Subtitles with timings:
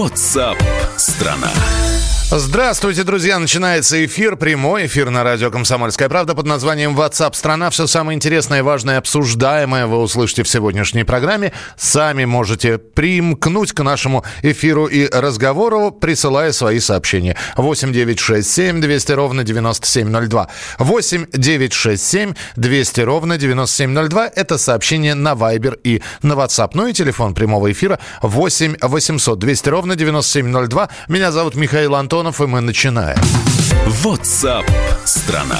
[0.00, 0.56] WhatsApp
[0.96, 1.89] страна.
[2.32, 3.40] Здравствуйте, друзья!
[3.40, 7.70] Начинается эфир, прямой эфир на радио «Комсомольская правда» под названием WhatsApp страна».
[7.70, 11.52] Все самое интересное, важное, обсуждаемое вы услышите в сегодняшней программе.
[11.76, 17.36] Сами можете примкнуть к нашему эфиру и разговору, присылая свои сообщения.
[17.56, 20.48] 8 9 6 7 200 ровно 9702.
[20.78, 24.30] 8 9 6 7 200 ровно 9702.
[24.36, 26.70] Это сообщение на Viber и на WhatsApp.
[26.74, 30.90] Ну и телефон прямого эфира 8 800 200 ровно 9702.
[31.08, 32.19] Меня зовут Михаил Антон.
[32.20, 33.18] Антонов, и мы начинаем.
[34.04, 34.66] WhatsApp
[35.06, 35.58] страна.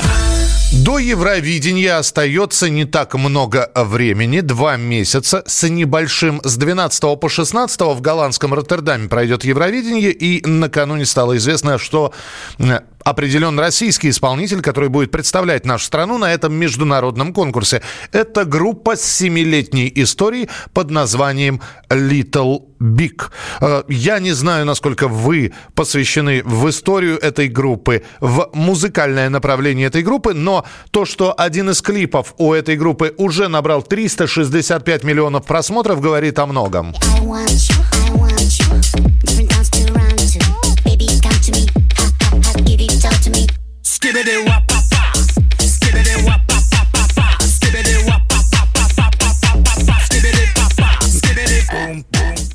[0.84, 6.40] До Евровидения остается не так много времени, два месяца с небольшим.
[6.44, 12.12] С 12 по 16 в голландском Роттердаме пройдет Евровидение, и накануне стало известно, что
[13.10, 17.82] определен российский исполнитель, который будет представлять нашу страну на этом международном конкурсе.
[18.12, 23.30] Это группа с семилетней историей под названием Little Big.
[23.60, 30.02] Э, я не знаю, насколько вы посвящены в историю этой группы, в музыкальное направление этой
[30.02, 36.00] группы, но то, что один из клипов у этой группы уже набрал 365 миллионов просмотров,
[36.00, 36.94] говорит о многом.
[37.02, 40.19] I want you, I want you.
[44.02, 44.69] Skibbity wop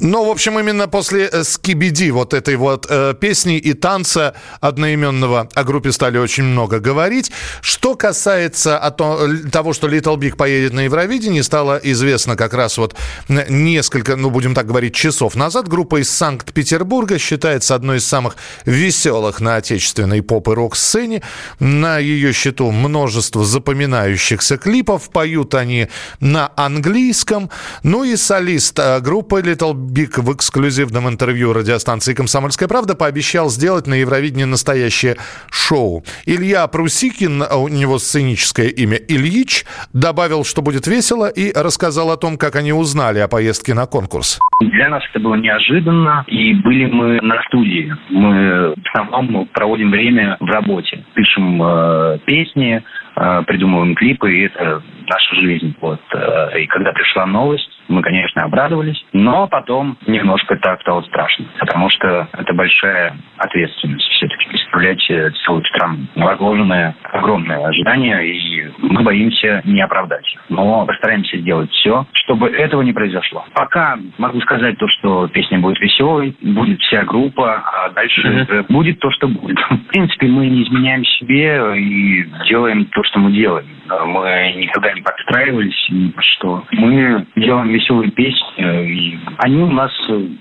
[0.06, 5.50] Ну, в общем, именно после э, «Скибиди», вот этой вот э, песни и танца одноименного
[5.56, 7.32] о группе стали очень много говорить.
[7.62, 12.78] Что касается о то, того, что Little Big поедет на Евровидение, стало известно как раз
[12.78, 12.96] вот
[13.30, 15.68] несколько, ну, будем так говорить, часов назад.
[15.68, 21.24] Группа из Санкт-Петербурга считается одной из самых веселых на отечественной поп- и рок-сцене.
[21.60, 25.10] На ее счету множество запоминающихся клипов.
[25.10, 25.88] Поют они
[26.20, 27.50] на английском.
[27.82, 33.88] Ну и солист э, группы Little Бик в эксклюзивном интервью радиостанции «Комсомольская правда» пообещал сделать
[33.88, 35.16] на Евровидении настоящее
[35.50, 36.04] шоу.
[36.26, 39.64] Илья Прусикин, а у него сценическое имя Ильич,
[39.94, 44.42] добавил, что будет весело и рассказал о том, как они узнали о поездке на конкурс.
[44.60, 47.96] Для нас это было неожиданно, и были мы на студии.
[48.10, 52.84] Мы в основном проводим время в работе, пишем э, песни,
[53.16, 55.74] э, придумываем клипы, и это наша жизнь.
[55.80, 56.02] Вот.
[56.14, 61.90] Э, и когда пришла новость, мы, конечно, обрадовались, но потом немножко так стало страшно, потому
[61.90, 65.02] что это большая ответственность все-таки представлять
[65.46, 66.00] целую страну.
[66.16, 70.42] Возложенное огромное ожидание, и мы боимся не оправдать их.
[70.50, 73.46] Но постараемся сделать все, чтобы этого не произошло.
[73.54, 78.66] Пока могу сказать то, что песня будет веселой, будет вся группа, а дальше mm-hmm.
[78.70, 79.58] будет то, что будет.
[79.70, 83.68] В принципе, мы не изменяем себе и делаем то, что мы делаем.
[83.88, 86.64] Мы никогда не подстраивались ни что.
[86.72, 89.92] Мы делаем веселые песни, и они у нас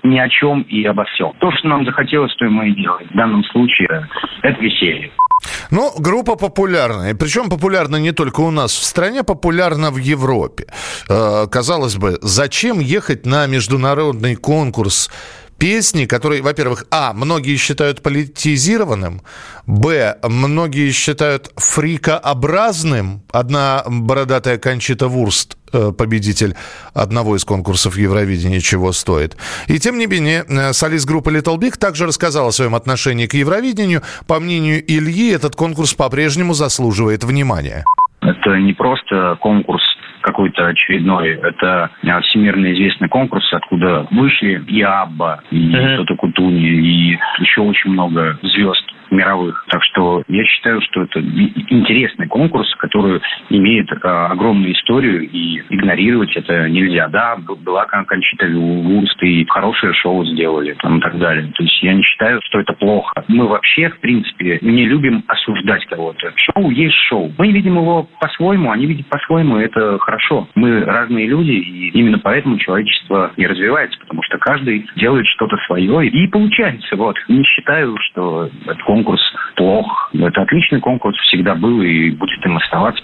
[0.03, 1.33] ни о чем и обо всем.
[1.39, 3.07] То, что нам захотелось, то и мы и делаем.
[3.09, 4.07] В данном случае
[4.41, 5.11] это веселье.
[5.69, 7.13] Ну, группа популярная.
[7.13, 10.65] Причем популярна не только у нас в стране, популярна в Европе.
[11.09, 15.09] Э, казалось бы, зачем ехать на международный конкурс
[15.57, 19.21] песни, которые, во-первых, а, многие считают политизированным,
[19.65, 23.21] б, многие считают фрикообразным.
[23.31, 26.55] Одна бородатая Кончита Вурст э, победитель
[26.93, 29.37] одного из конкурсов Евровидения, чего стоит.
[29.67, 33.33] И тем не менее, э, солист группы Little Big также рассказал о своем отношении к
[33.33, 34.01] Евровидению.
[34.27, 37.85] По мнению Ильи, этот конкурс по-прежнему заслуживает внимания.
[38.21, 39.83] Это не просто конкурс
[40.25, 41.35] какой-то очередной.
[41.35, 45.97] Это а, всемирно известный конкурс, откуда вышли и Абба, и uh-huh.
[45.97, 49.65] Тота Кутуни, и еще очень много звезд мировых.
[49.69, 56.35] Так что я считаю, что это интересный конкурс, который имеет э, огромную историю, и игнорировать
[56.35, 57.07] это нельзя.
[57.07, 61.51] Да, была Кончита Вурст, и хорошее шоу сделали, там, и так далее.
[61.55, 63.23] То есть я не считаю, что это плохо.
[63.27, 66.33] Мы вообще, в принципе, не любим осуждать кого-то.
[66.35, 67.31] Шоу есть шоу.
[67.37, 70.47] Мы видим его по-своему, они видят по-своему, это хорошо.
[70.55, 76.07] Мы разные люди, и именно поэтому человечество и развивается, потому что каждый делает что-то свое,
[76.07, 76.95] и получается.
[76.95, 77.17] Вот.
[77.27, 79.21] Не считаю, что это конкурс
[79.57, 79.85] плох.
[80.13, 83.01] Это отличный конкурс, всегда был и будет им оставаться.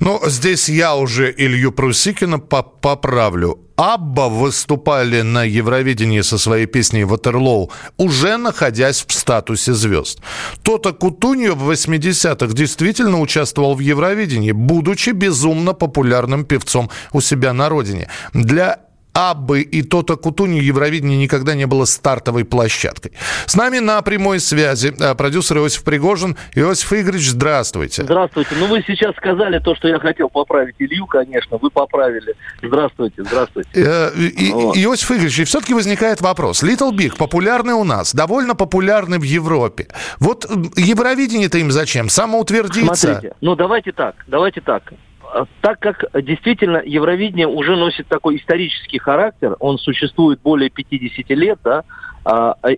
[0.00, 3.58] Ну, здесь я уже Илью Прусикина поправлю.
[3.76, 10.22] Абба выступали на Евровидении со своей песней «Ватерлоу», уже находясь в статусе звезд.
[10.62, 17.70] Тота Кутуньо в 80-х действительно участвовал в Евровидении, будучи безумно популярным певцом у себя на
[17.70, 18.08] родине.
[18.34, 18.76] Для
[19.12, 23.12] Аббы и Тота Кутуни Евровидение никогда не было стартовой площадкой.
[23.46, 26.36] С нами на прямой связи э, продюсер Иосиф Пригожин.
[26.54, 28.04] Иосиф Игоревич, здравствуйте.
[28.04, 28.50] Здравствуйте.
[28.58, 31.58] Ну, вы сейчас сказали то, что я хотел поправить Илью, конечно.
[31.60, 32.34] Вы поправили.
[32.62, 33.70] Здравствуйте, здравствуйте.
[33.74, 34.76] Э, и, вот.
[34.76, 36.62] Иосиф Игоревич, и все-таки возникает вопрос.
[36.62, 39.88] Little Big популярный у нас, довольно популярный в Европе.
[40.18, 40.46] Вот
[40.76, 42.08] Евровидение-то им зачем?
[42.08, 42.94] Самоутвердиться?
[42.94, 44.92] Смотрите, ну давайте так, давайте так.
[45.32, 51.58] А, так как действительно Евровидение уже носит такой исторический характер, он существует более 50 лет,
[51.62, 51.84] да,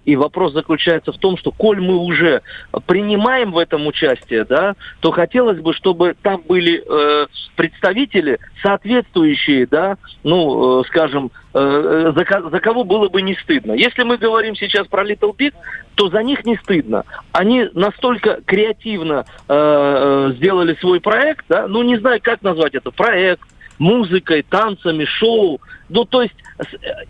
[0.05, 2.43] и вопрос заключается в том, что коль мы уже
[2.87, 7.27] принимаем в этом участие, да, то хотелось бы, чтобы там были э,
[7.57, 13.73] представители, соответствующие, да, ну, э, скажем, э, за, за кого было бы не стыдно.
[13.73, 15.53] Если мы говорим сейчас про Little Big,
[15.95, 17.05] то за них не стыдно.
[17.33, 22.91] Они настолько креативно э, э сделали свой проект, да, ну, не знаю, как назвать это,
[22.91, 23.47] проект,
[23.79, 25.61] музыкой, танцами, шоу.
[25.89, 26.65] Ну, то есть э,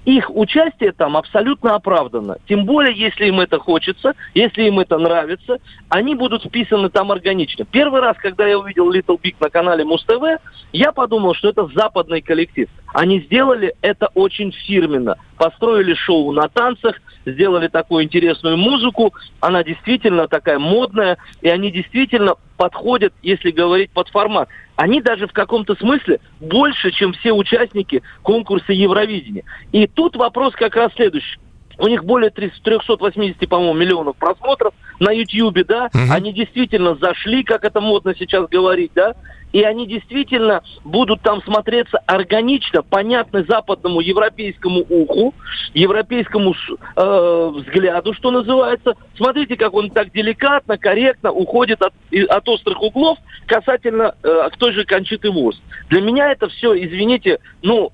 [0.04, 2.38] их участие там абсолютно оправдано.
[2.48, 7.64] Тем более, если им это хочется, если им это нравится, они будут вписаны там органично.
[7.64, 10.40] Первый раз, когда я увидел Little Big на канале Муз-ТВ,
[10.72, 12.68] я подумал, что это западный коллектив.
[12.92, 15.16] Они сделали это очень фирменно.
[15.38, 19.14] Построили шоу на танцах, сделали такую интересную музыку.
[19.40, 24.48] Она действительно такая модная, и они действительно подходят, если говорить под формат.
[24.76, 29.44] Они даже в каком-то смысле больше, чем все участники конкурса Евровидения.
[29.72, 31.38] И тут вопрос как раз следующий.
[31.78, 36.12] У них более 380, по-моему, миллионов просмотров на YouTube, да, угу.
[36.12, 39.14] они действительно зашли, как это модно сейчас говорить, да,
[39.52, 45.34] и они действительно будут там смотреться органично, понятны западному европейскому уху,
[45.74, 46.54] европейскому
[46.96, 48.94] э, взгляду, что называется.
[49.16, 51.92] Смотрите, как он так деликатно, корректно уходит от,
[52.30, 55.60] от острых углов касательно э, той же Кончиты Вурст.
[55.90, 57.92] Для меня это все, извините, ну,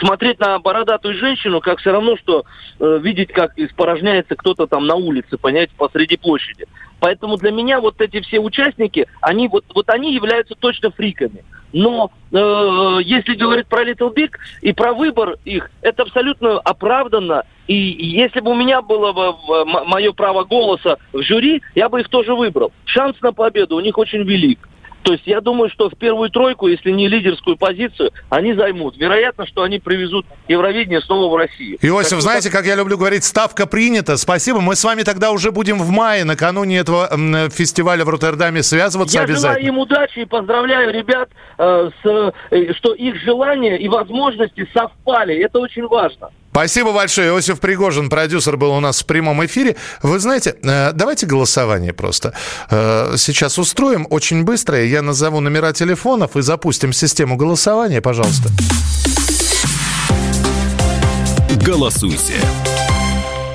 [0.00, 2.44] смотреть на бородатую женщину, как все равно, что
[2.78, 6.66] э, видеть, как испорожняется кто-то там на улице, понимаете, посреди площади.
[7.00, 11.44] Поэтому для меня вот эти все участники, они вот, вот они являются точно фриками.
[11.72, 17.44] Но э, если говорить про Little Big и про выбор их, это абсолютно оправданно.
[17.66, 19.34] И если бы у меня было бы
[19.86, 22.72] мое право голоса в жюри, я бы их тоже выбрал.
[22.86, 24.67] Шанс на победу у них очень велик.
[25.02, 28.96] То есть я думаю, что в первую тройку, если не лидерскую позицию, они займут.
[28.96, 31.78] Вероятно, что они привезут Евровидение снова в Россию.
[31.80, 34.16] Иосиф, так, знаете, как я люблю говорить, ставка принята.
[34.16, 34.60] Спасибо.
[34.60, 37.08] Мы с вами тогда уже будем в мае, накануне этого
[37.50, 39.48] фестиваля в Роттердаме связываться я обязательно.
[39.48, 44.68] Я желаю им удачи и поздравляю ребят, э, с, э, что их желания и возможности
[44.74, 45.36] совпали.
[45.36, 46.30] Это очень важно.
[46.58, 47.28] Спасибо большое.
[47.28, 49.76] Иосиф Пригожин, продюсер, был у нас в прямом эфире.
[50.02, 52.32] Вы знаете, э, давайте голосование просто
[52.68, 54.84] э, сейчас устроим очень быстро.
[54.84, 58.48] Я назову номера телефонов и запустим систему голосования, пожалуйста.
[61.64, 62.34] Голосуйте.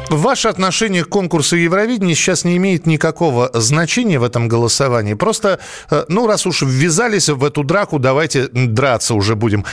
[0.09, 5.15] Ваше отношение к конкурсу Евровидения сейчас не имеет никакого значения в этом голосовании.
[5.15, 5.59] Просто,
[5.89, 9.65] э, ну, раз уж ввязались в эту драку, давайте драться уже будем.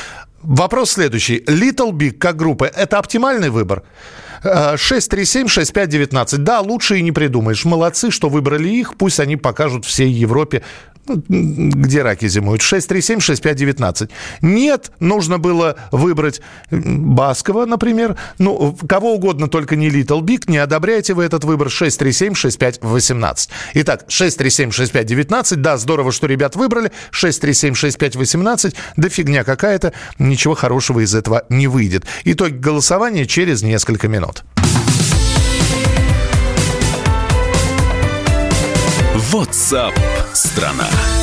[0.43, 1.39] Вопрос следующий.
[1.47, 3.83] Little Big как группа– это оптимальный выбор?
[4.43, 6.39] 637-6519.
[6.39, 7.65] Да, лучше и не придумаешь.
[7.67, 8.97] Молодцы, что выбрали их.
[8.97, 10.63] Пусть они покажут всей Европе,
[11.07, 12.63] где раки зимуют.
[12.63, 14.11] 637-6519.
[14.43, 18.17] Нет, нужно было выбрать Баскова, например.
[18.39, 20.45] Ну, кого угодно, только не Little Big.
[20.47, 21.69] Не одобряете вы этот выбор.
[21.69, 23.49] 637-6518.
[23.75, 25.57] Итак, 637-6519.
[25.57, 26.93] Да, здорово, что ребят выбрали.
[27.13, 28.75] 637-6518.
[28.97, 29.93] Да фигня какая-то.
[30.19, 32.05] Ничего хорошего из этого не выйдет.
[32.25, 34.45] Итог голосования через несколько минут.
[39.33, 39.93] WhatsApp
[40.35, 41.20] страна.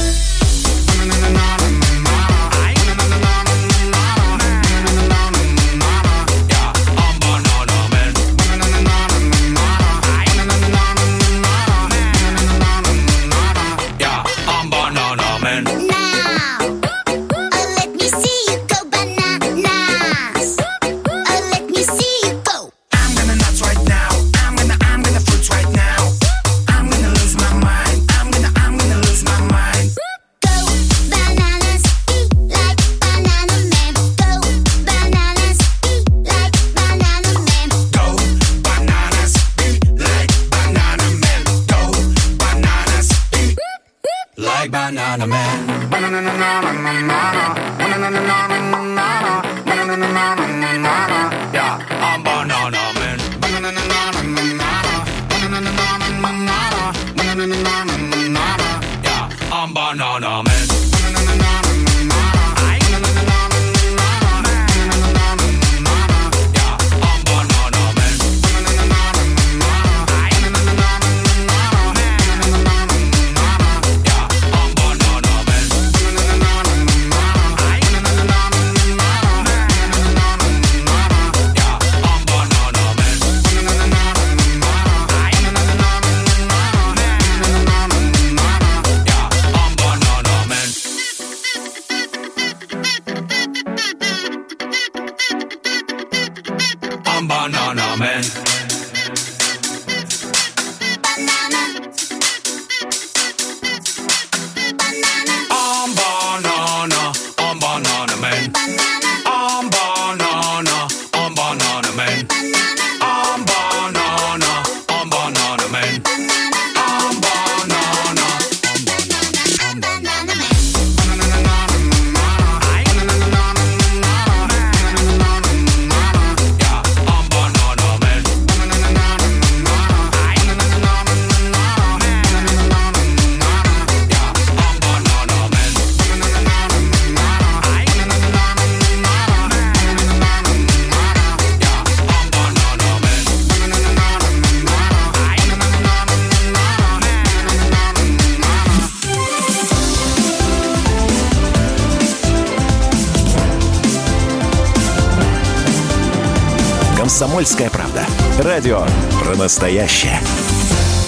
[157.37, 158.03] Комсомольская правда.
[158.39, 158.83] Радио
[159.21, 160.19] про настоящее.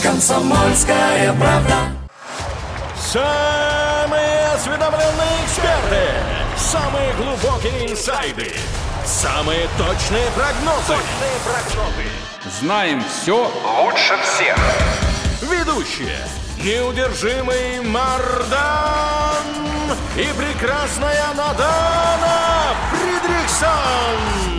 [0.03, 1.73] Комсомольская правда.
[2.95, 6.03] Самые осведомленные эксперты,
[6.55, 8.53] самые глубокие инсайды,
[9.03, 11.01] самые точные прогнозы.
[11.01, 12.05] Точные прогнозы.
[12.59, 14.55] Знаем все лучше всех.
[15.41, 16.19] Ведущие.
[16.63, 19.47] Неудержимый Мардан
[20.15, 24.58] и прекрасная Надана Фридрихсон.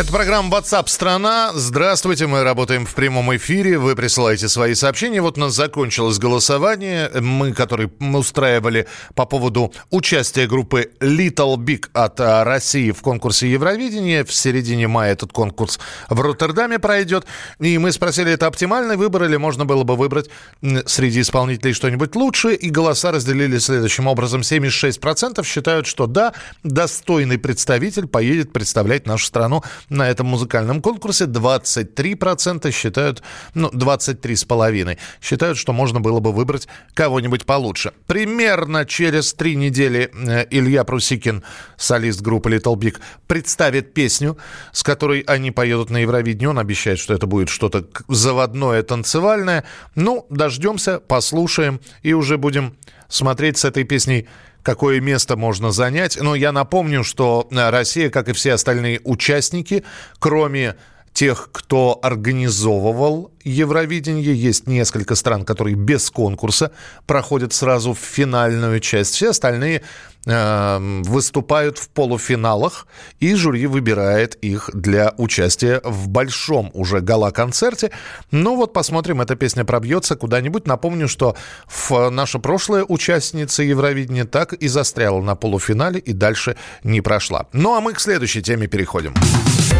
[0.00, 1.50] Это программа WhatsApp страна.
[1.52, 3.76] Здравствуйте, мы работаем в прямом эфире.
[3.76, 5.20] Вы присылаете свои сообщения.
[5.20, 7.10] Вот у нас закончилось голосование.
[7.20, 14.24] Мы, которые устраивали по поводу участия группы Little Big от а, России в конкурсе Евровидения.
[14.24, 15.78] В середине мая этот конкурс
[16.08, 17.26] в Роттердаме пройдет.
[17.58, 20.30] И мы спросили, это оптимальный выбор или можно было бы выбрать
[20.86, 22.54] среди исполнителей что-нибудь лучше?
[22.54, 24.40] И голоса разделили следующим образом.
[24.40, 31.24] 76% считают, что да, достойный представитель поедет представлять нашу страну на этом музыкальном конкурсе.
[31.26, 33.22] 23% считают,
[33.54, 37.92] ну, 23,5% считают, что можно было бы выбрать кого-нибудь получше.
[38.06, 41.42] Примерно через три недели э, Илья Прусикин,
[41.76, 44.38] солист группы Little Big, представит песню,
[44.72, 46.48] с которой они поедут на Евровидение.
[46.48, 49.64] Он обещает, что это будет что-то заводное, танцевальное.
[49.94, 52.76] Ну, дождемся, послушаем и уже будем
[53.08, 54.28] смотреть с этой песней
[54.62, 56.18] какое место можно занять.
[56.20, 59.84] Но я напомню, что э, Россия, как и все остальные участники,
[60.18, 60.76] кроме
[61.12, 66.72] тех, кто организовывал Евровидение, есть несколько стран, которые без конкурса
[67.06, 69.14] проходят сразу в финальную часть.
[69.14, 69.82] Все остальные
[70.26, 72.86] э, выступают в полуфиналах,
[73.18, 77.90] и жюри выбирает их для участия в большом уже гала-концерте.
[78.30, 80.66] Ну вот посмотрим, эта песня пробьется куда-нибудь.
[80.66, 81.34] Напомню, что
[81.66, 87.46] в наша прошлая участница Евровидения так и застряла на полуфинале и дальше не прошла.
[87.54, 89.14] Ну а мы к следующей теме переходим.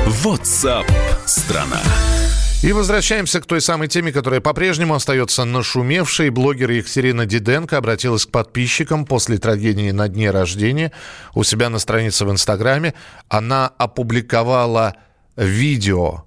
[0.07, 0.87] WhatsApp
[1.27, 1.81] страна.
[2.63, 6.31] И возвращаемся к той самой теме, которая по-прежнему остается нашумевшей.
[6.31, 10.93] Блогер Екатерина Диденко обратилась к подписчикам после трагедии на дне рождения.
[11.35, 12.95] У себя на странице в Инстаграме
[13.29, 14.97] она опубликовала
[15.37, 16.25] видео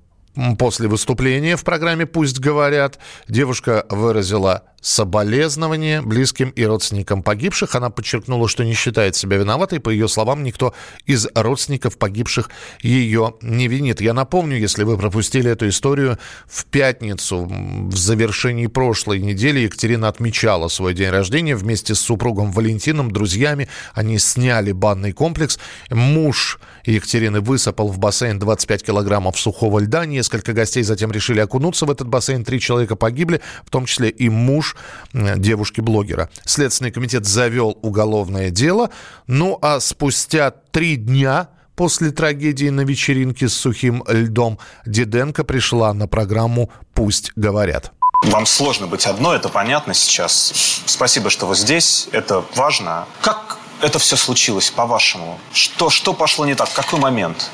[0.58, 3.00] после выступления в программе «Пусть говорят».
[3.28, 7.74] Девушка выразила соболезнования близким и родственникам погибших.
[7.74, 9.80] Она подчеркнула, что не считает себя виноватой.
[9.80, 10.74] По ее словам, никто
[11.06, 12.50] из родственников погибших
[12.82, 14.02] ее не винит.
[14.02, 20.68] Я напомню, если вы пропустили эту историю, в пятницу, в завершении прошлой недели, Екатерина отмечала
[20.68, 23.70] свой день рождения вместе с супругом Валентином, друзьями.
[23.94, 25.60] Они сняли банный комплекс.
[25.90, 30.06] Муж Екатерины высыпал в бассейн 25 килограммов сухого льда.
[30.06, 32.44] Несколько гостей затем решили окунуться в этот бассейн.
[32.44, 34.73] Три человека погибли, в том числе и муж
[35.14, 36.30] э, девушки-блогера.
[36.46, 38.90] Следственный комитет завел уголовное дело.
[39.28, 46.08] Ну а спустя три дня после трагедии на вечеринке с сухим льдом Диденко пришла на
[46.08, 47.92] программу «Пусть говорят».
[48.24, 50.82] Вам сложно быть одной, это понятно сейчас.
[50.86, 53.06] Спасибо, что вы здесь, это важно.
[53.22, 55.40] Как это все случилось, по-вашему?
[55.52, 56.72] Что, что пошло не так?
[56.72, 57.50] Какой момент?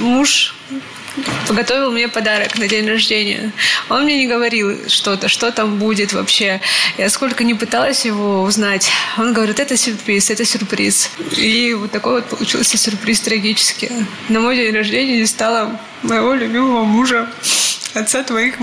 [0.00, 0.54] муж
[1.46, 3.52] подготовил мне подарок на день рождения.
[3.88, 6.60] Он мне не говорил что-то, что там будет вообще.
[6.98, 11.10] Я сколько не пыталась его узнать, он говорит, это сюрприз, это сюрприз.
[11.36, 13.90] И вот такой вот получился сюрприз трагический.
[14.28, 17.28] На мой день рождения не стало моего любимого мужа,
[17.94, 18.56] отца твоих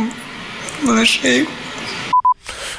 [0.81, 1.47] малышей.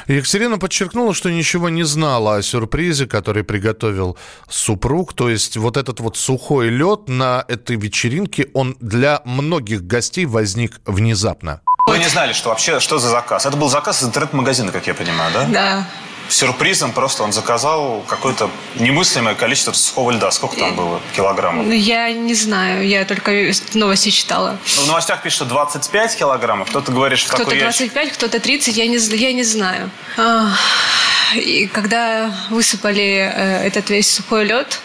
[0.07, 4.17] Екатерина подчеркнула, что ничего не знала о сюрпризе, который приготовил
[4.49, 5.13] супруг.
[5.13, 10.81] То есть вот этот вот сухой лед на этой вечеринке, он для многих гостей возник
[10.85, 11.61] внезапно.
[11.87, 13.45] Вы не знали, что вообще, что за заказ?
[13.45, 15.45] Это был заказ из интернет-магазина, как я понимаю, да?
[15.51, 15.87] Да.
[16.29, 20.31] Сюрпризом просто он заказал какое-то немыслимое количество сухого льда.
[20.31, 21.65] Сколько там было килограммов?
[21.65, 24.57] Ну, Я не знаю, я только новости читала.
[24.77, 26.69] Ну, в новостях пишут, что 25 килограммов.
[26.69, 27.93] Кто-то говорит, что Кто-то такой ящик.
[27.93, 29.89] 25, кто-то 30, я не, я не знаю.
[31.35, 34.79] И когда высыпали э, этот весь сухой лед,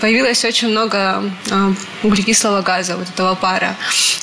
[0.00, 3.76] появилось очень много э, углекислого газа, вот этого пара.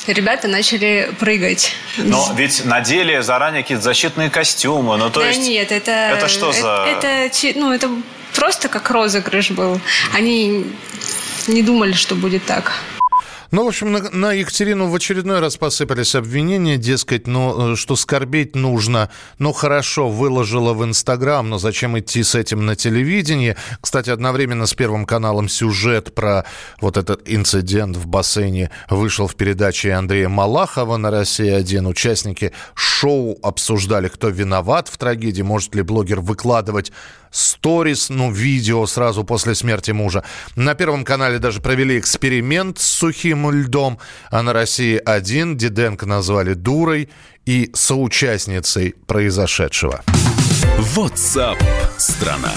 [0.06, 1.72] И ребята начали прыгать.
[1.98, 4.96] Но ведь надели заранее какие-то защитные костюмы.
[4.96, 5.40] Ну, то да есть...
[5.40, 5.90] нет, это...
[5.90, 6.86] Это что за...
[6.88, 7.90] Это, это ну, это
[8.34, 9.80] просто как розыгрыш был.
[10.14, 10.66] Они
[11.46, 12.72] не думали, что будет так.
[13.50, 17.96] Ну, в общем, на, на Екатерину в очередной раз посыпались обвинения, дескать, ну, э, что
[17.96, 23.56] скорбеть нужно, ну, хорошо, выложила в Инстаграм, но зачем идти с этим на телевидении?
[23.80, 26.44] Кстати, одновременно с Первым каналом сюжет про
[26.82, 31.88] вот этот инцидент в бассейне вышел в передаче Андрея Малахова на «Россия-1».
[31.88, 36.92] Участники шоу обсуждали, кто виноват в трагедии, может ли блогер выкладывать
[37.30, 40.24] сторис, ну, видео сразу после смерти мужа.
[40.56, 43.98] На Первом канале даже провели эксперимент с сухим льдом,
[44.30, 47.08] а на «России-1» Диденко назвали дурой
[47.46, 50.02] и соучастницей произошедшего.
[50.96, 51.58] WhatsApp
[51.96, 52.52] страна.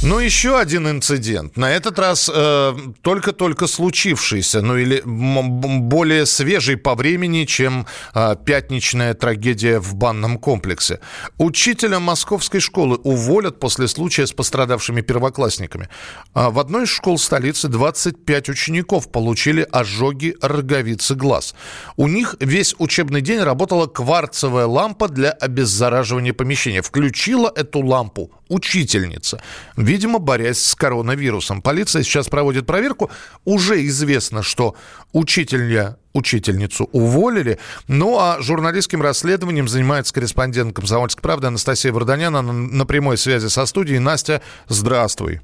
[0.00, 1.56] Ну, еще один инцидент.
[1.56, 9.14] На этот раз э, только-только случившийся, ну или более свежий по времени, чем э, пятничная
[9.14, 11.00] трагедия в банном комплексе.
[11.36, 15.88] Учителя московской школы уволят после случая с пострадавшими первоклассниками.
[16.32, 21.56] А в одной из школ столицы 25 учеников получили ожоги роговицы глаз.
[21.96, 26.82] У них весь учебный день работала кварцевая лампа для обеззараживания помещения.
[26.82, 29.42] Включила эту лампу учительница,
[29.76, 31.62] видимо, борясь с коронавирусом.
[31.62, 33.10] Полиция сейчас проводит проверку.
[33.44, 34.74] Уже известно, что
[35.12, 37.58] учителя учительницу уволили.
[37.86, 42.34] Ну, а журналистским расследованием занимается корреспондент «Комсомольской правды» Анастасия Варданян.
[42.36, 43.98] Она на прямой связи со студией.
[43.98, 45.40] Настя, здравствуй.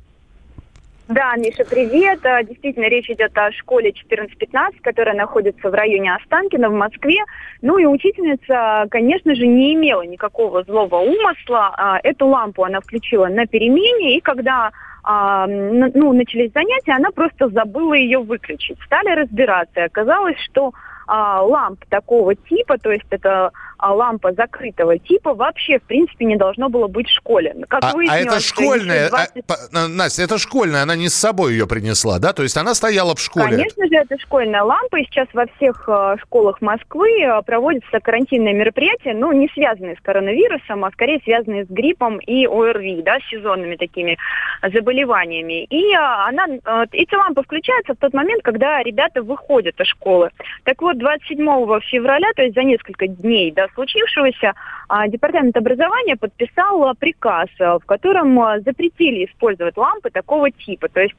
[1.08, 2.24] Да, Миша, привет.
[2.24, 7.22] А, Действительно, речь идет о школе 14-15, которая находится в районе Останкино в Москве.
[7.60, 11.74] Ну и учительница, конечно же, не имела никакого злого умысла.
[11.76, 14.70] А, Эту лампу она включила на перемене, и когда
[15.02, 18.78] а, ну, начались занятия, она просто забыла ее выключить.
[18.86, 20.72] Стали разбираться, и оказалось, что
[21.06, 23.50] ламп такого типа, то есть это
[23.92, 27.54] лампа закрытого типа, вообще, в принципе, не должно было быть в школе.
[27.68, 31.52] Как А, а это школьная, еще 20 а, Настя, это школьная, она не с собой
[31.52, 32.32] ее принесла, да?
[32.32, 33.56] То есть она стояла в школе.
[33.56, 38.54] Конечно же, это школьная лампа, и сейчас во всех э, школах Москвы э, проводятся карантинные
[38.54, 43.30] мероприятия, ну, не связанные с коронавирусом, а скорее связанные с гриппом и ОРВИ, да, с
[43.30, 44.16] сезонными такими
[44.62, 45.64] заболеваниями.
[45.64, 46.46] И э, она,
[46.92, 50.30] эти лампы включаются в тот момент, когда ребята выходят из школы.
[50.64, 51.44] Так вот, 27
[51.80, 54.54] февраля, то есть за несколько дней до случившегося,
[54.88, 60.88] а, Департамент образования подписал приказ, а, в котором а, запретили использовать лампы такого типа.
[60.88, 61.14] То есть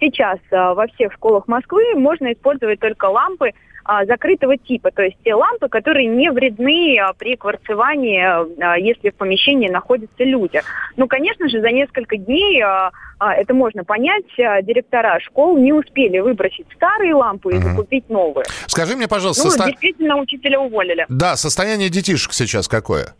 [0.00, 3.52] сейчас во всех школах Москвы можно использовать только лампы
[4.06, 8.22] закрытого типа, то есть те лампы, которые не вредны а, при кварцевании,
[8.62, 10.62] а, если в помещении находятся люди.
[10.96, 15.72] Ну, конечно же, за несколько дней а, а, это можно понять, а, директора школ не
[15.72, 18.44] успели выбросить старые лампы и закупить новые.
[18.66, 21.06] Скажи мне, пожалуйста, Ну, состо- действительно, учителя уволили.
[21.08, 23.14] да, состояние детишек сейчас какое?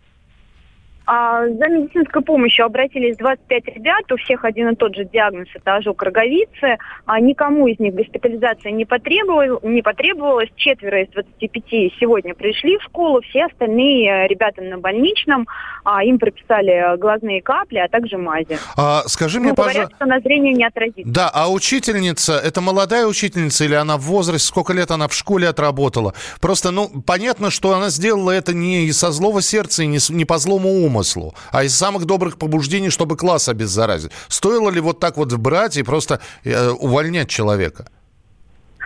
[1.07, 5.77] А, за медицинской помощью обратились 25 ребят, у всех один и тот же диагноз– это
[5.77, 6.79] ожог роговицы.
[7.05, 10.49] А, никому из них госпитализация не, потребовал- не потребовалась.
[10.57, 15.47] Четверо из 25 сегодня пришли в школу, все остальные э, ребята на больничном.
[15.85, 18.59] А, им прописали глазные капли, а также мази.
[18.77, 19.97] А, скажи мне, Ну, говорят, пожалуйста...
[19.97, 21.03] что на зрение не отразится.
[21.05, 25.49] Да, а учительница, это молодая учительница или она в возрасте, сколько лет она в школе
[25.49, 26.15] отработала?
[26.41, 30.39] Просто, ну, понятно, что она сделала это не из-за злого сердца и не, не по
[30.39, 34.13] злому умыслу, а из самых добрых побуждений, чтобы класс обеззаразить.
[34.29, 37.87] Стоило ли вот так вот брать и просто э, увольнять человека?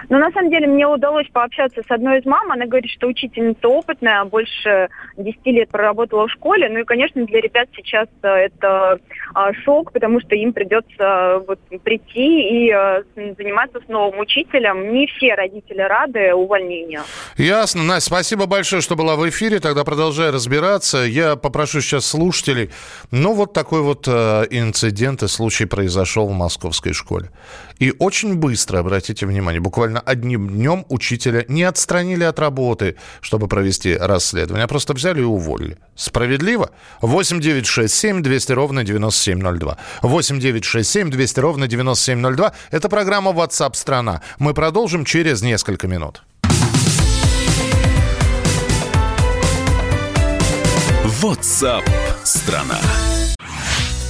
[0.09, 2.51] Но на самом деле мне удалось пообщаться с одной из мам.
[2.53, 6.69] Она говорит, что учительница опытная, больше 10 лет проработала в школе.
[6.69, 8.99] Ну и, конечно, для ребят сейчас э, это
[9.35, 13.03] а, шок, потому что им придется э, вот, прийти и э,
[13.37, 14.93] заниматься с новым учителем.
[14.93, 17.03] Не все родители рады увольнению.
[17.37, 17.83] Ясно.
[17.83, 19.61] Настя, спасибо большое, что была в эфире.
[19.61, 20.99] Тогда продолжай разбираться.
[20.99, 22.71] Я попрошу сейчас слушателей.
[23.11, 27.31] Ну, вот такой вот инцидент и случай произошел в московской школе.
[27.79, 33.49] И очень быстро, обратите внимание, буквально буквально одним днем учителя не отстранили от работы, чтобы
[33.49, 35.77] провести расследование, а просто взяли и уволили.
[35.97, 36.71] Справедливо?
[37.01, 39.77] 8 9 6 7 200 ровно 9702.
[40.03, 42.53] 8 9 6 7 200 ровно 9702.
[42.71, 44.21] Это программа WhatsApp страна.
[44.39, 46.23] Мы продолжим через несколько минут.
[51.23, 51.85] WhatsApp
[52.25, 52.79] страна.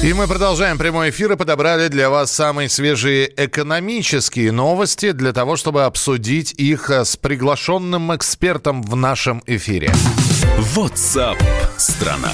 [0.00, 5.56] И мы продолжаем прямой эфир и подобрали для вас самые свежие экономические новости для того,
[5.56, 9.92] чтобы обсудить их э, с приглашенным экспертом в нашем эфире.
[10.76, 11.42] WhatsApp
[11.76, 12.32] страна.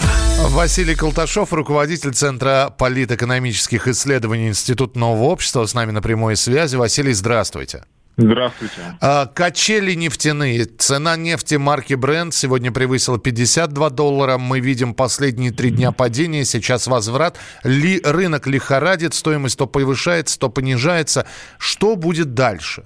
[0.49, 6.77] Василий Колташов, руководитель Центра политэкономических исследований Института нового общества, с нами на прямой связи.
[6.77, 7.85] Василий, здравствуйте.
[8.17, 8.75] Здравствуйте.
[9.01, 10.65] А, Качели нефтяные.
[10.67, 14.39] Цена нефти марки Brent сегодня превысила 52 доллара.
[14.39, 17.39] Мы видим последние три дня падения, сейчас возврат.
[17.65, 21.27] Ли, рынок лихорадит, стоимость то повышается, то понижается.
[21.59, 22.85] Что будет дальше?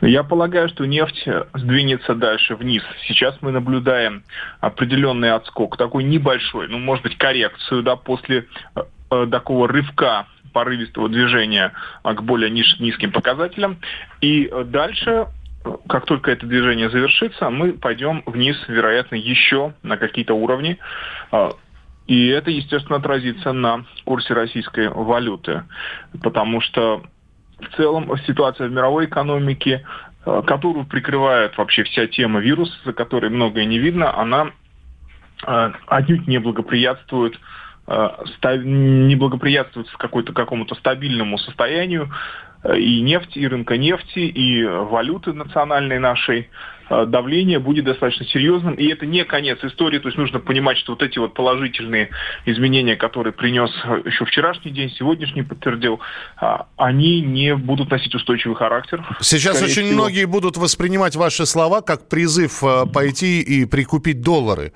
[0.00, 2.82] Я полагаю, что нефть сдвинется дальше вниз.
[3.06, 4.24] Сейчас мы наблюдаем
[4.60, 11.08] определенный отскок, такой небольшой, ну, может быть, коррекцию, да, после э, э, такого рывка порывистого
[11.08, 13.78] движения а, к более ниш- низким показателям.
[14.20, 15.26] И э, дальше,
[15.64, 20.78] э, как только это движение завершится, мы пойдем вниз, вероятно, еще на какие-то уровни.
[21.32, 21.50] А,
[22.06, 25.62] И это, естественно, отразится на курсе российской валюты,
[26.22, 27.02] потому что
[27.58, 29.84] в целом ситуация в мировой экономике,
[30.26, 34.50] э, которую прикрывает вообще вся тема вируса, за которой многое не видно, она
[35.86, 37.40] отнюдь не благоприятствует
[38.56, 39.88] не благоприятствует
[40.32, 42.10] какому-то стабильному состоянию
[42.62, 46.48] э, и нефти, и рынка нефти, и валюты национальной нашей.
[46.90, 50.92] Э, Давление будет достаточно серьезным, и это не конец истории, то есть нужно понимать, что
[50.92, 52.10] вот эти вот положительные
[52.46, 56.00] изменения, которые принес э, еще вчерашний день, сегодняшний подтвердил,
[56.36, 59.04] а, они не будут носить устойчивый характер.
[59.20, 60.00] Сейчас Скорее очень всего.
[60.00, 64.72] многие будут воспринимать ваши слова как призыв э, пойти и прикупить доллары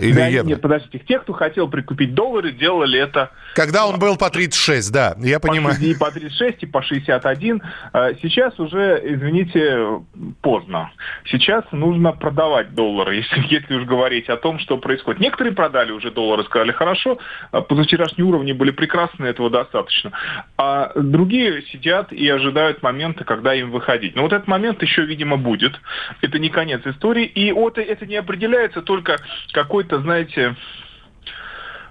[0.00, 0.48] или Да, евро.
[0.48, 5.14] Нет, подождите, те, кто хотел прикупить доллары, делали это Когда он был по 36, да,
[5.18, 5.76] я понимаю.
[5.80, 7.62] и по 36, и по 61.
[7.92, 10.00] Э, Сейчас уже, извините,
[10.40, 10.90] поздно.
[11.24, 15.20] Сейчас нужно продавать доллары, если, если уж говорить о том, что происходит.
[15.20, 17.18] Некоторые продали уже доллары, сказали, хорошо,
[17.52, 20.12] э, позавчерашние уровни были прекрасны, этого достаточно.
[20.56, 24.16] А другие сидят и ожидают момента, когда им выходить.
[24.16, 25.80] Но вот этот момент еще, видимо, будет.
[26.20, 27.24] Это не конец истории.
[27.24, 29.18] И вот это не определяется только
[29.52, 30.56] какой-то, знаете,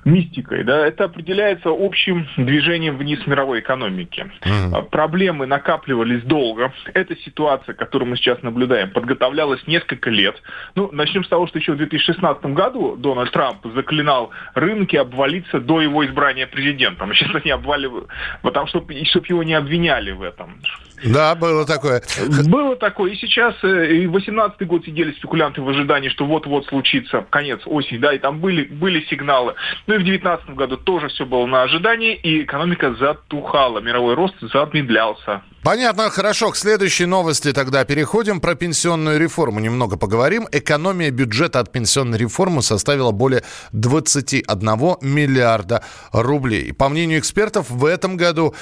[0.05, 4.31] мистикой, да, это определяется общим движением вниз мировой экономики.
[4.43, 6.73] А, Проблемы накапливались долго.
[6.93, 10.35] Эта ситуация, которую мы сейчас наблюдаем, подготовлялась несколько лет.
[10.75, 15.81] Ну, начнем с того, что еще в 2016 году Дональд Трамп заклинал рынки обвалиться до
[15.81, 17.13] его избрания президентом.
[17.21, 18.07] Сейчас они обваливают,
[18.41, 20.59] потому что чтобы его не обвиняли в этом.
[21.03, 22.01] Да, было такое.
[22.45, 23.11] Было такое.
[23.11, 27.61] И сейчас, э, и в 18 год сидели спекулянты в ожидании, что вот-вот случится конец
[27.65, 29.55] осени, да, и там были, были сигналы.
[29.91, 34.35] Ну и в 19 году тоже все было на ожидании, и экономика затухала, мировой рост
[34.39, 35.41] замедлялся.
[35.63, 36.49] Понятно, хорошо.
[36.49, 38.41] К следующей новости тогда переходим.
[38.41, 40.47] Про пенсионную реформу немного поговорим.
[40.51, 46.73] Экономия бюджета от пенсионной реформы составила более 21 миллиарда рублей.
[46.73, 48.55] По мнению экспертов, в этом году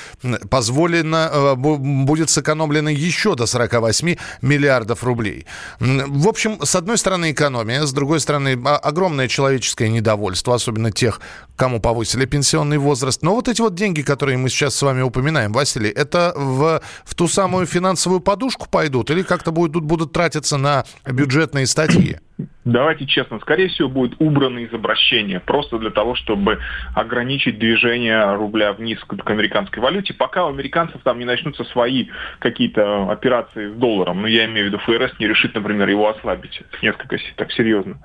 [0.49, 5.45] позволено, э, бу- будет сэкономлено еще до 48 миллиардов рублей.
[5.79, 11.21] В общем, с одной стороны экономия, с другой стороны а- огромное человеческое недовольство, особенно тех,
[11.55, 13.21] кому повысили пенсионный возраст.
[13.23, 17.15] Но вот эти вот деньги, которые мы сейчас с вами упоминаем, Василий, это в, в
[17.15, 22.19] ту самую финансовую подушку пойдут или как-то будут, будут тратиться на бюджетные статьи?
[22.63, 26.59] Давайте честно, скорее всего, будет убрано из обращения, просто для того, чтобы
[26.95, 32.07] ограничить движение рубля вниз к американской валюте, пока у американцев там не начнутся свои
[32.39, 34.21] какие-то операции с долларом.
[34.21, 37.97] Ну, я имею в виду, ФРС не решит, например, его ослабить несколько так серьезно.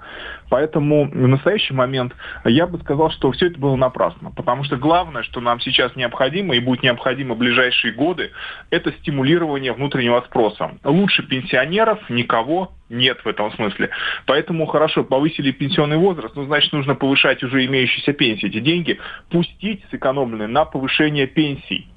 [0.48, 4.30] Поэтому в настоящий момент я бы сказал, что все это было напрасно.
[4.30, 8.30] Потому что главное, что нам сейчас необходимо и будет необходимо в ближайшие годы,
[8.70, 10.72] это стимулирование внутреннего спроса.
[10.84, 13.90] Лучше пенсионеров никого нет в этом смысле.
[14.26, 18.46] Поэтому хорошо, повысили пенсионный возраст, ну, значит, нужно повышать уже имеющиеся пенсии.
[18.46, 18.98] Эти деньги
[19.30, 21.88] пустить сэкономленные на повышение пенсий.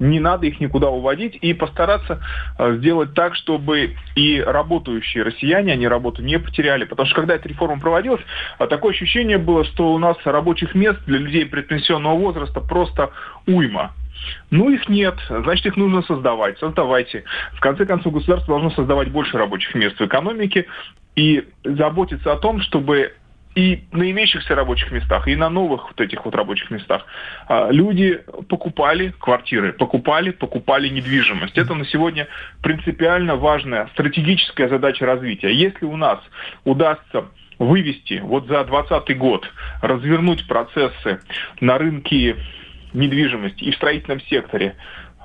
[0.00, 2.20] Не надо их никуда уводить и постараться
[2.58, 6.84] э, сделать так, чтобы и работающие россияне, они работу не потеряли.
[6.84, 8.22] Потому что когда эта реформа проводилась,
[8.58, 13.10] а, такое ощущение было, что у нас рабочих мест для людей предпенсионного возраста просто
[13.46, 13.92] уйма.
[14.50, 16.58] Ну, их нет, значит, их нужно создавать.
[16.58, 17.24] Создавайте.
[17.54, 20.66] В конце концов, государство должно создавать больше рабочих мест в экономике
[21.16, 23.12] и заботиться о том, чтобы
[23.54, 27.04] и на имеющихся рабочих местах, и на новых вот этих вот рабочих местах
[27.48, 31.58] а, люди покупали квартиры, покупали, покупали недвижимость.
[31.58, 32.28] Это на сегодня
[32.62, 35.52] принципиально важная стратегическая задача развития.
[35.52, 36.18] Если у нас
[36.64, 37.26] удастся
[37.58, 39.46] вывести вот за 2020 год,
[39.82, 41.20] развернуть процессы
[41.60, 42.36] на рынке
[42.94, 44.76] недвижимости и в строительном секторе.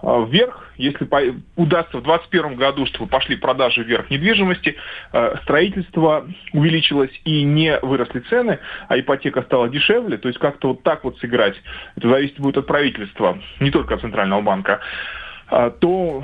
[0.01, 4.75] А, вверх, если по- удастся в 2021 году, чтобы пошли продажи вверх недвижимости,
[5.11, 10.83] э, строительство увеличилось и не выросли цены, а ипотека стала дешевле, то есть как-то вот
[10.83, 11.55] так вот сыграть,
[11.95, 14.81] это зависит будет от правительства, не только от Центрального банка,
[15.47, 16.23] а, то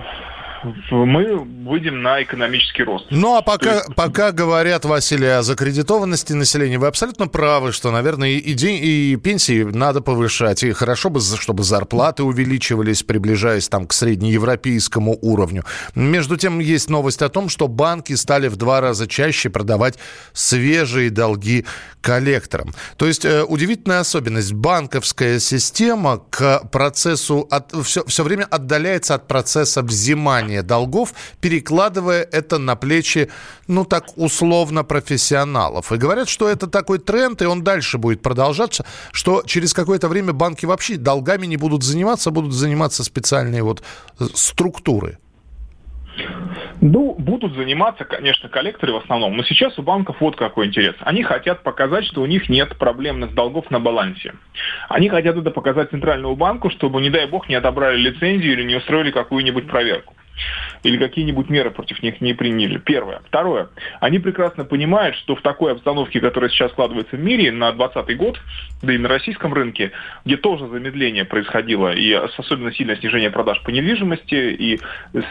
[0.92, 3.06] мы выйдем на экономический рост.
[3.10, 8.54] Ну, а пока, пока говорят, Василий, о закредитованности населения, вы абсолютно правы, что, наверное, и,
[8.54, 10.64] день- и пенсии надо повышать.
[10.64, 15.64] И хорошо бы, чтобы зарплаты увеличивались, приближаясь там к среднеевропейскому уровню.
[15.96, 19.98] Между тем, есть новость о том, что банки стали в два раза чаще продавать
[20.34, 21.66] свежие долги
[22.02, 22.74] коллекторам.
[22.98, 24.54] То есть э, удивительная особенность.
[24.54, 32.60] Банковская система к процессу от, все, все время отдаляется от процесса взимания долгов, перекладывая это
[32.60, 33.32] на плечи,
[33.68, 35.92] ну так условно, профессионалов.
[35.92, 40.34] И говорят, что это такой тренд, и он дальше будет продолжаться, что через какое-то время
[40.34, 43.82] банки вообще долгами не будут заниматься, будут заниматься специальные вот
[44.20, 45.18] э, структуры.
[46.82, 50.96] Ну, будут заниматься, конечно, коллекторы в основном, но сейчас у банков вот какой интерес.
[51.00, 54.34] Они хотят показать, что у них нет проблемных долгов на балансе.
[54.90, 58.76] Они хотят это показать Центральному банку, чтобы, не дай бог, не отобрали лицензию или не
[58.76, 60.14] устроили какую-нибудь проверку.
[60.84, 62.78] Или какие-нибудь меры против них не приняли.
[62.78, 63.22] Первое.
[63.26, 63.70] Второе.
[64.00, 68.40] Они прекрасно понимают, что в такой обстановке, которая сейчас складывается в мире на 2020 год,
[68.82, 69.92] да и на российском рынке,
[70.26, 74.80] где тоже замедление происходило, и особенно сильное снижение продаж по недвижимости, и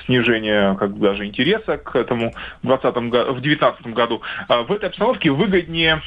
[0.06, 6.02] снижение как бы, даже интереса к этому в 2019 году, а, в этой обстановке выгоднее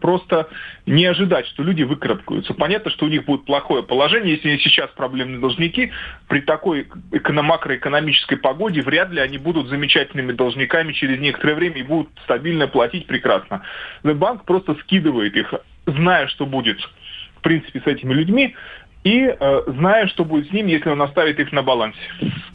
[0.00, 0.48] просто
[0.86, 2.54] не ожидать, что люди выкарабкаются.
[2.54, 5.92] Понятно, что у них будет плохое положение, если они сейчас проблемные должники,
[6.28, 11.82] при такой эко- макроэкономической погоде вряд ли они будут замечательными должниками через некоторое время и
[11.82, 13.62] будут стабильно платить прекрасно.
[14.02, 15.54] Но Банк просто скидывает их,
[15.86, 16.78] зная, что будет
[17.36, 18.54] в принципе с этими людьми,
[19.02, 21.98] и э, зная, что будет с ними, если он оставит их на балансе.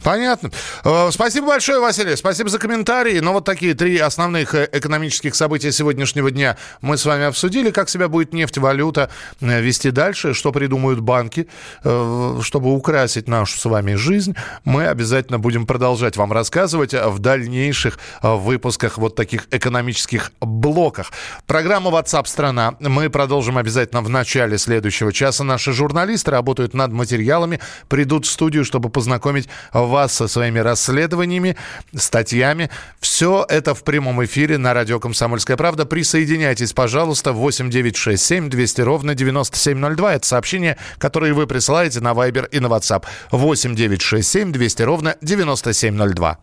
[0.04, 0.50] Понятно.
[0.84, 2.14] Э, Спасибо большое, Василий.
[2.14, 3.18] Спасибо за комментарии.
[3.18, 7.72] Ну, вот такие три основных э, экономических события сегодняшнего дня мы с вами обсудили.
[7.72, 11.48] Как себя будет нефть, валюта э, вести дальше, что придумают банки,
[11.82, 14.36] чтобы украсить нашу с вами жизнь.
[14.64, 21.10] Мы обязательно будем продолжать вам рассказывать в дальнейших выпусках вот таких экономических блоках.
[21.46, 22.74] Программа WhatsApp страна.
[22.80, 25.44] Мы продолжим обязательно в начале следующего часа.
[25.44, 31.56] Наши журналисты работают над материалами, придут в студию, чтобы познакомить вас со своими расследованиями,
[31.94, 32.68] статьями.
[33.00, 35.86] Все это в прямом эфире на радио «Комсомольская правда».
[35.86, 40.14] Присоединяйтесь, пожалуйста, 8 9 6 7 200 ровно 9702.
[40.14, 43.04] Это сообщение, которое вы присылаете на Viber и на WhatsApp.
[43.30, 46.38] 8 9 6 7 200 ровно 9702.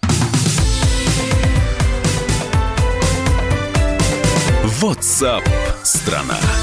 [4.81, 5.43] WhatsApp
[5.83, 6.62] страна.